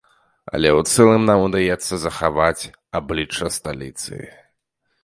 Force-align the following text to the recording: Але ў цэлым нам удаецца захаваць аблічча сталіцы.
Але 0.53 0.69
ў 0.69 0.95
цэлым 0.95 1.23
нам 1.31 1.39
удаецца 1.49 1.93
захаваць 2.07 2.69
аблічча 3.03 3.55
сталіцы. 3.61 4.15